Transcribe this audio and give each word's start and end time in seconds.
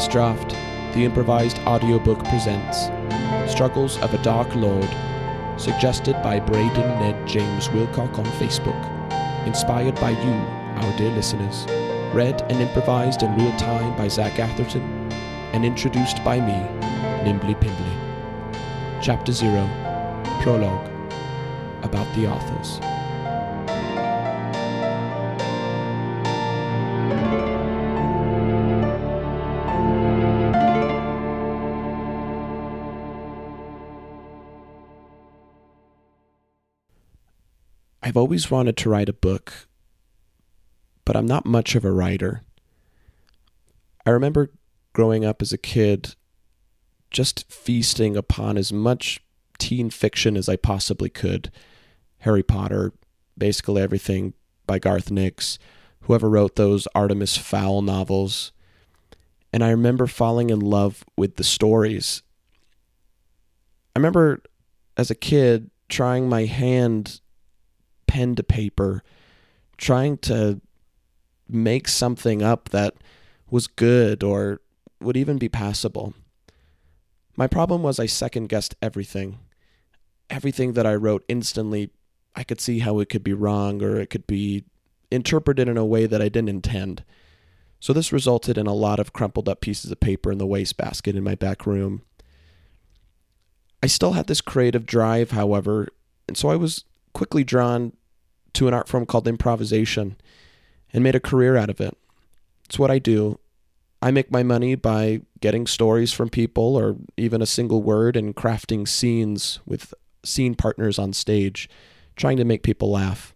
First 0.00 0.12
Draft, 0.12 0.50
the 0.94 1.04
improvised 1.04 1.58
audiobook 1.66 2.24
presents 2.24 2.88
Struggles 3.52 3.98
of 3.98 4.14
a 4.14 4.22
Dark 4.22 4.48
Lord, 4.56 4.88
suggested 5.58 6.14
by 6.22 6.40
Braden 6.40 6.88
Ned 7.00 7.28
James 7.28 7.68
Wilcock 7.68 8.18
on 8.18 8.24
Facebook, 8.40 9.46
inspired 9.46 9.94
by 9.96 10.12
you, 10.12 10.32
our 10.82 10.96
dear 10.96 11.10
listeners, 11.10 11.66
read 12.14 12.40
and 12.50 12.62
improvised 12.62 13.22
in 13.22 13.36
real 13.36 13.54
time 13.58 13.94
by 13.98 14.08
Zach 14.08 14.38
Atherton, 14.38 15.12
and 15.52 15.66
introduced 15.66 16.24
by 16.24 16.40
me, 16.40 16.66
Nimbly 17.22 17.54
Pimbly. 17.56 19.02
Chapter 19.02 19.32
0 19.32 19.68
Prologue 20.40 20.88
About 21.82 22.10
the 22.16 22.26
Authors. 22.26 22.80
I've 38.02 38.16
always 38.16 38.50
wanted 38.50 38.76
to 38.78 38.90
write 38.90 39.08
a 39.08 39.14
book, 39.14 39.68
but 41.04 41.16
I'm 41.16 41.26
not 41.26 41.44
much 41.44 41.74
of 41.74 41.84
a 41.84 41.92
writer. 41.92 42.42
I 44.06 44.10
remember 44.10 44.50
growing 44.92 45.24
up 45.24 45.42
as 45.42 45.52
a 45.52 45.58
kid 45.58 46.14
just 47.10 47.50
feasting 47.50 48.16
upon 48.16 48.56
as 48.56 48.72
much 48.72 49.20
teen 49.58 49.90
fiction 49.90 50.36
as 50.36 50.48
I 50.48 50.56
possibly 50.56 51.10
could. 51.10 51.50
Harry 52.18 52.42
Potter, 52.42 52.92
basically 53.36 53.82
everything 53.82 54.32
by 54.66 54.78
Garth 54.78 55.10
Nix, 55.10 55.58
whoever 56.02 56.30
wrote 56.30 56.56
those 56.56 56.86
Artemis 56.94 57.36
Fowl 57.36 57.82
novels. 57.82 58.52
And 59.52 59.62
I 59.62 59.70
remember 59.70 60.06
falling 60.06 60.50
in 60.50 60.60
love 60.60 61.04
with 61.16 61.36
the 61.36 61.44
stories. 61.44 62.22
I 63.94 63.98
remember 63.98 64.42
as 64.96 65.10
a 65.10 65.14
kid 65.14 65.70
trying 65.88 66.28
my 66.28 66.44
hand 66.44 67.20
pen 68.10 68.34
to 68.34 68.42
paper, 68.42 69.04
trying 69.76 70.18
to 70.18 70.60
make 71.48 71.86
something 71.86 72.42
up 72.42 72.70
that 72.70 72.94
was 73.48 73.68
good 73.68 74.24
or 74.24 74.60
would 75.00 75.16
even 75.16 75.38
be 75.38 75.48
passable. 75.48 76.12
My 77.36 77.46
problem 77.46 77.84
was 77.84 78.00
I 78.00 78.06
second 78.06 78.48
guessed 78.48 78.74
everything. 78.82 79.38
Everything 80.28 80.72
that 80.72 80.86
I 80.86 80.96
wrote 80.96 81.24
instantly, 81.28 81.90
I 82.34 82.42
could 82.42 82.60
see 82.60 82.80
how 82.80 82.98
it 82.98 83.08
could 83.08 83.22
be 83.22 83.32
wrong 83.32 83.80
or 83.80 84.00
it 84.00 84.10
could 84.10 84.26
be 84.26 84.64
interpreted 85.12 85.68
in 85.68 85.76
a 85.76 85.84
way 85.84 86.06
that 86.06 86.20
I 86.20 86.28
didn't 86.28 86.48
intend. 86.48 87.04
So 87.78 87.92
this 87.92 88.12
resulted 88.12 88.58
in 88.58 88.66
a 88.66 88.74
lot 88.74 88.98
of 88.98 89.12
crumpled 89.12 89.48
up 89.48 89.60
pieces 89.60 89.92
of 89.92 90.00
paper 90.00 90.32
in 90.32 90.38
the 90.38 90.46
wastebasket 90.48 91.14
in 91.14 91.22
my 91.22 91.36
back 91.36 91.64
room. 91.64 92.02
I 93.84 93.86
still 93.86 94.14
had 94.14 94.26
this 94.26 94.40
creative 94.40 94.84
drive, 94.84 95.30
however, 95.30 95.88
and 96.26 96.36
so 96.36 96.48
I 96.48 96.56
was 96.56 96.84
quickly 97.12 97.44
drawn 97.44 97.92
to 98.54 98.68
an 98.68 98.74
art 98.74 98.88
form 98.88 99.06
called 99.06 99.28
improvisation 99.28 100.16
and 100.92 101.04
made 101.04 101.14
a 101.14 101.20
career 101.20 101.56
out 101.56 101.70
of 101.70 101.80
it. 101.80 101.96
It's 102.64 102.78
what 102.78 102.90
I 102.90 102.98
do. 102.98 103.38
I 104.02 104.10
make 104.10 104.30
my 104.30 104.42
money 104.42 104.74
by 104.76 105.20
getting 105.40 105.66
stories 105.66 106.12
from 106.12 106.30
people 106.30 106.76
or 106.76 106.96
even 107.16 107.42
a 107.42 107.46
single 107.46 107.82
word 107.82 108.16
and 108.16 108.34
crafting 108.34 108.88
scenes 108.88 109.60
with 109.66 109.92
scene 110.24 110.54
partners 110.54 110.98
on 110.98 111.12
stage, 111.12 111.68
trying 112.16 112.36
to 112.38 112.44
make 112.44 112.62
people 112.62 112.90
laugh. 112.90 113.34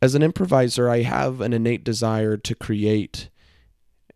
As 0.00 0.14
an 0.14 0.22
improviser, 0.22 0.88
I 0.88 1.02
have 1.02 1.40
an 1.40 1.52
innate 1.52 1.84
desire 1.84 2.36
to 2.36 2.54
create, 2.54 3.28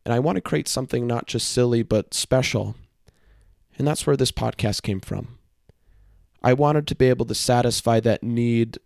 and 0.05 0.13
I 0.13 0.19
want 0.19 0.37
to 0.37 0.43
create 0.43 0.69
something 0.69 1.07
not 1.07 1.27
just 1.27 1.49
silly 1.49 1.83
but 1.83 2.15
special. 2.15 2.75
And 3.79 3.87
that's 3.87 4.07
where 4.07 4.17
this 4.17 4.33
podcast 4.33 4.83
came 4.83 5.01
from. 5.01 5.39
I 6.43 6.55
wanted 6.55 6.87
to 6.89 6.95
be 6.95 7.09
able 7.09 7.27
to 7.27 7.35
satisfy 7.35 8.01
that 8.01 8.23
need 8.23 8.79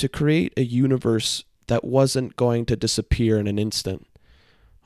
to 0.00 0.08
create 0.08 0.54
a 0.56 0.62
universe 0.62 1.44
that 1.66 1.84
wasn't 1.84 2.34
going 2.34 2.64
to 2.66 2.74
disappear 2.74 3.38
in 3.38 3.46
an 3.46 3.58
instant. 3.58 4.06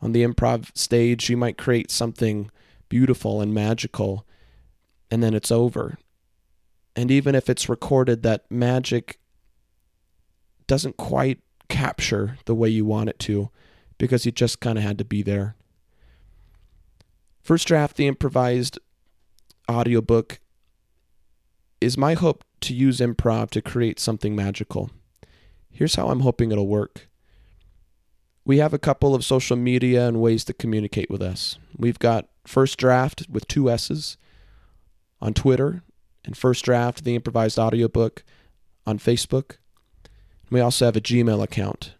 On 0.03 0.11
the 0.11 0.25
improv 0.25 0.77
stage, 0.77 1.31
you 1.31 1.37
might 1.37 1.57
create 1.57 1.91
something 1.91 2.51
beautiful 2.89 3.41
and 3.41 3.55
magical, 3.55 4.27
and 5.11 5.23
then 5.23 5.33
it's 5.33 5.53
over. 5.53 5.97
And 6.97 7.13
even 7.13 7.37
if 7.37 7.49
it's 7.49 7.69
recorded, 7.69 8.23
that 8.23 8.51
magic 8.51 9.19
doesn't 10.67 10.97
quite 10.97 11.41
capture 11.69 12.39
the 12.45 12.55
way 12.55 12.69
you 12.69 12.85
want 12.85 13.09
it 13.09 13.19
to 13.21 13.51
because 13.99 14.27
you 14.27 14.33
just 14.33 14.59
kind 14.59 14.77
of 14.77 14.85
had 14.85 14.99
to 14.99 15.05
be 15.05 15.23
there. 15.23 15.55
First 17.41 17.69
Draft, 17.69 17.97
the 17.97 18.09
improvised 18.09 18.81
audiobook, 19.71 20.41
is 21.81 21.97
my 21.97 22.15
hope 22.15 22.43
to 22.63 22.75
use 22.75 22.99
improv 22.99 23.51
to 23.51 23.63
create 23.63 24.01
something 24.01 24.35
magical. 24.35 24.91
Here's 25.75 25.97
how 25.97 26.09
I'm 26.09 26.21
hoping 26.21 26.53
it'll 26.53 26.69
work. 26.69 27.09
We 28.45 28.59
have 28.59 28.73
a 28.73 28.79
couple 28.79 29.15
of 29.15 29.25
social 29.25 29.57
media 29.57 30.07
and 30.07 30.21
ways 30.21 30.45
to 30.45 30.55
communicate 30.55 31.11
with 31.11 31.21
us. 31.21 31.59
We've 31.77 31.99
got 31.99 32.29
First 32.47 32.79
Draft 32.79 33.27
with 33.29 33.49
two 33.49 33.69
S's 33.69 34.17
on 35.21 35.35
Twitter, 35.35 35.83
and 36.25 36.37
First 36.37 36.65
Draft, 36.65 37.03
the 37.03 37.15
improvised 37.15 37.59
audiobook, 37.59 38.23
on 38.87 38.99
Facebook. 38.99 39.57
We 40.51 40.61
also 40.61 40.85
have 40.85 40.97
a 40.97 41.01
Gmail 41.01 41.43
account, 41.43 41.95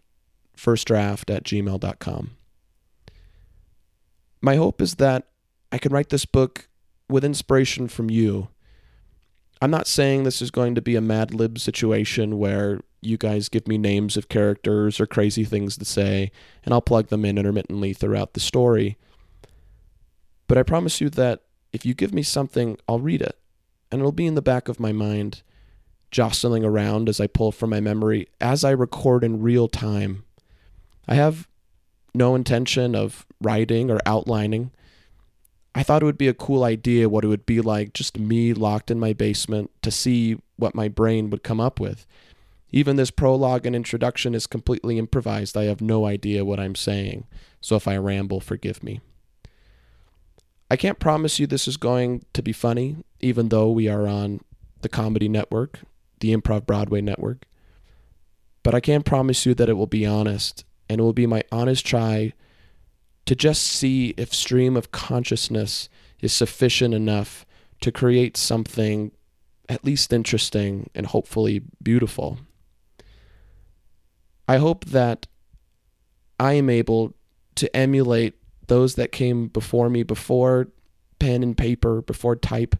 firstdraft 0.55 1.35
at 1.35 1.43
gmail.com. 1.43 2.31
My 4.41 4.55
hope 4.55 4.81
is 4.81 4.95
that 4.95 5.27
I 5.71 5.79
can 5.79 5.91
write 5.91 6.09
this 6.09 6.25
book 6.25 6.69
with 7.09 7.25
inspiration 7.25 7.87
from 7.87 8.09
you. 8.09 8.49
I'm 9.61 9.71
not 9.71 9.87
saying 9.87 10.23
this 10.23 10.41
is 10.41 10.51
going 10.51 10.75
to 10.75 10.81
be 10.81 10.95
a 10.95 11.01
Mad 11.01 11.33
Lib 11.33 11.57
situation 11.57 12.37
where 12.37 12.81
you 13.05 13.17
guys 13.17 13.49
give 13.49 13.67
me 13.67 13.77
names 13.77 14.17
of 14.17 14.29
characters 14.29 14.99
or 14.99 15.05
crazy 15.05 15.43
things 15.43 15.77
to 15.77 15.85
say, 15.85 16.31
and 16.63 16.73
I'll 16.73 16.81
plug 16.81 17.07
them 17.07 17.25
in 17.25 17.37
intermittently 17.37 17.93
throughout 17.93 18.33
the 18.33 18.39
story. 18.39 18.97
But 20.47 20.57
I 20.57 20.63
promise 20.63 21.01
you 21.01 21.09
that 21.11 21.41
if 21.73 21.85
you 21.85 21.93
give 21.93 22.13
me 22.13 22.23
something, 22.23 22.77
I'll 22.87 22.99
read 22.99 23.21
it, 23.21 23.37
and 23.91 23.99
it'll 23.99 24.11
be 24.11 24.27
in 24.27 24.35
the 24.35 24.41
back 24.41 24.67
of 24.67 24.79
my 24.79 24.91
mind, 24.91 25.41
jostling 26.11 26.63
around 26.63 27.09
as 27.09 27.19
I 27.19 27.27
pull 27.27 27.51
from 27.51 27.71
my 27.71 27.79
memory 27.79 28.27
as 28.39 28.63
I 28.63 28.71
record 28.71 29.23
in 29.23 29.41
real 29.41 29.67
time. 29.67 30.23
I 31.07 31.15
have 31.15 31.47
no 32.13 32.35
intention 32.35 32.95
of 32.95 33.25
writing 33.41 33.91
or 33.91 33.99
outlining. 34.05 34.71
I 35.75 35.83
thought 35.83 36.01
it 36.01 36.05
would 36.05 36.17
be 36.17 36.29
a 36.29 36.33
cool 36.33 36.63
idea 36.63 37.09
what 37.09 37.25
it 37.25 37.27
would 37.27 37.45
be 37.45 37.59
like 37.59 37.93
just 37.93 38.17
me 38.17 38.53
locked 38.53 38.89
in 38.89 38.99
my 38.99 39.11
basement 39.11 39.71
to 39.81 39.91
see 39.91 40.37
what 40.55 40.73
my 40.73 40.87
brain 40.87 41.29
would 41.29 41.43
come 41.43 41.59
up 41.59 41.79
with. 41.79 42.07
Even 42.75 42.97
this 42.97 43.09
prologue 43.09 43.65
and 43.65 43.73
introduction 43.73 44.35
is 44.35 44.47
completely 44.47 44.97
improvised. 44.97 45.55
I 45.55 45.63
have 45.63 45.79
no 45.79 46.05
idea 46.05 46.43
what 46.43 46.59
I'm 46.59 46.75
saying, 46.75 47.25
so 47.61 47.77
if 47.77 47.87
I 47.87 47.95
ramble, 47.95 48.41
forgive 48.41 48.83
me. 48.83 48.99
I 50.69 50.75
can't 50.75 50.99
promise 50.99 51.39
you 51.39 51.47
this 51.47 51.69
is 51.69 51.77
going 51.77 52.25
to 52.33 52.43
be 52.43 52.51
funny, 52.51 52.97
even 53.21 53.47
though 53.47 53.71
we 53.71 53.87
are 53.87 54.09
on 54.09 54.41
the 54.81 54.89
Comedy 54.89 55.29
Network, 55.29 55.79
the 56.19 56.35
Improv 56.35 56.65
Broadway 56.65 56.99
Network. 56.99 57.45
But 58.61 58.75
I 58.75 58.81
can 58.81 59.03
promise 59.03 59.45
you 59.45 59.53
that 59.53 59.69
it 59.69 59.77
will 59.77 59.87
be 59.87 60.05
honest, 60.05 60.65
and 60.89 60.99
it 60.99 61.03
will 61.03 61.13
be 61.13 61.27
my 61.27 61.43
honest 61.53 61.85
try 61.85 62.33
to 63.25 63.35
just 63.37 63.63
see 63.63 64.13
if 64.17 64.33
stream 64.33 64.75
of 64.75 64.91
consciousness 64.91 65.87
is 66.19 66.33
sufficient 66.33 66.93
enough 66.93 67.45
to 67.79 67.93
create 67.93 68.35
something 68.35 69.13
at 69.69 69.85
least 69.85 70.11
interesting 70.11 70.89
and 70.93 71.05
hopefully 71.07 71.61
beautiful. 71.81 72.39
I 74.47 74.57
hope 74.57 74.85
that 74.85 75.27
I 76.39 76.53
am 76.53 76.69
able 76.69 77.15
to 77.55 77.73
emulate 77.75 78.35
those 78.67 78.95
that 78.95 79.11
came 79.11 79.47
before 79.47 79.89
me, 79.89 80.03
before 80.03 80.67
pen 81.19 81.43
and 81.43 81.57
paper, 81.57 82.01
before 82.01 82.35
type, 82.35 82.75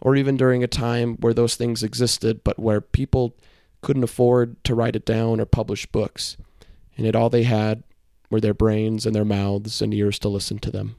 or 0.00 0.16
even 0.16 0.36
during 0.36 0.64
a 0.64 0.68
time 0.68 1.16
where 1.16 1.34
those 1.34 1.54
things 1.54 1.82
existed, 1.82 2.42
but 2.42 2.58
where 2.58 2.80
people 2.80 3.36
couldn't 3.82 4.04
afford 4.04 4.62
to 4.64 4.74
write 4.74 4.96
it 4.96 5.04
down 5.04 5.40
or 5.40 5.44
publish 5.44 5.86
books. 5.86 6.36
And 6.96 7.06
yet 7.06 7.16
all 7.16 7.30
they 7.30 7.42
had 7.42 7.82
were 8.30 8.40
their 8.40 8.54
brains 8.54 9.06
and 9.06 9.14
their 9.14 9.24
mouths 9.24 9.82
and 9.82 9.92
ears 9.92 10.18
to 10.20 10.28
listen 10.28 10.58
to 10.60 10.70
them. 10.70 10.96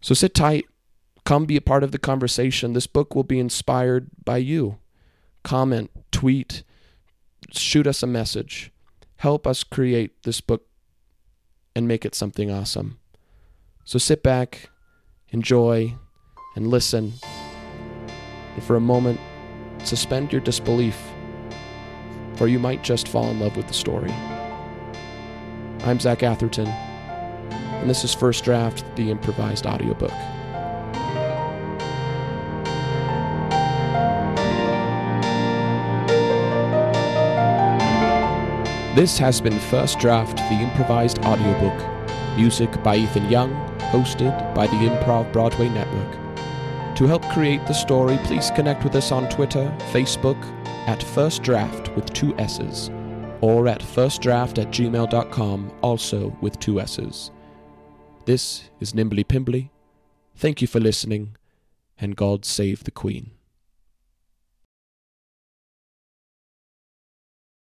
So 0.00 0.14
sit 0.14 0.34
tight. 0.34 0.66
Come 1.24 1.44
be 1.44 1.56
a 1.56 1.60
part 1.60 1.82
of 1.82 1.92
the 1.92 1.98
conversation. 1.98 2.72
This 2.72 2.86
book 2.86 3.14
will 3.14 3.24
be 3.24 3.38
inspired 3.38 4.08
by 4.24 4.38
you. 4.38 4.78
Comment, 5.42 5.90
tweet, 6.10 6.62
shoot 7.52 7.86
us 7.86 8.02
a 8.02 8.06
message. 8.06 8.70
Help 9.16 9.46
us 9.46 9.64
create 9.64 10.22
this 10.22 10.40
book 10.40 10.66
and 11.74 11.88
make 11.88 12.04
it 12.04 12.14
something 12.14 12.50
awesome. 12.50 12.98
So 13.84 13.98
sit 13.98 14.22
back, 14.22 14.70
enjoy, 15.30 15.94
and 16.56 16.66
listen. 16.66 17.14
And 18.54 18.62
for 18.62 18.76
a 18.76 18.80
moment, 18.80 19.20
suspend 19.84 20.32
your 20.32 20.40
disbelief, 20.40 20.98
for 22.36 22.48
you 22.48 22.58
might 22.58 22.84
just 22.84 23.08
fall 23.08 23.30
in 23.30 23.40
love 23.40 23.56
with 23.56 23.68
the 23.68 23.74
story. 23.74 24.10
I'm 25.84 26.00
Zach 26.00 26.22
Atherton. 26.22 26.68
and 26.68 27.88
this 27.88 28.04
is 28.04 28.12
First 28.12 28.44
Draft, 28.44 28.84
the 28.96 29.10
improvised 29.10 29.64
audiobook. 29.64 30.12
This 38.94 39.18
has 39.18 39.40
been 39.40 39.58
First 39.58 39.98
Draft, 39.98 40.38
the 40.38 40.54
improvised 40.54 41.18
audiobook. 41.24 42.36
Music 42.36 42.70
by 42.82 42.96
Ethan 42.96 43.28
Young, 43.30 43.52
hosted 43.92 44.54
by 44.54 44.66
the 44.66 44.72
Improv 44.72 45.32
Broadway 45.32 45.68
Network. 45.68 46.96
To 46.96 47.06
help 47.06 47.22
create 47.26 47.64
the 47.66 47.74
story, 47.74 48.18
please 48.24 48.50
connect 48.50 48.82
with 48.82 48.96
us 48.96 49.12
on 49.12 49.28
Twitter, 49.28 49.72
Facebook, 49.92 50.42
at 50.88 51.02
First 51.02 51.42
Draft 51.42 51.94
with 51.94 52.12
two 52.12 52.34
S's, 52.38 52.90
or 53.40 53.68
at 53.68 53.80
firstdraft 53.82 54.58
at 54.58 54.68
gmail.com, 54.68 55.70
also 55.82 56.36
with 56.40 56.58
two 56.58 56.80
S's. 56.80 57.30
This 58.24 58.70
is 58.80 58.94
Nimbly 58.94 59.22
Pimbly. 59.22 59.70
Thank 60.34 60.60
you 60.60 60.66
for 60.66 60.80
listening, 60.80 61.36
and 62.00 62.16
God 62.16 62.44
save 62.44 62.84
the 62.84 62.90
Queen. 62.90 63.32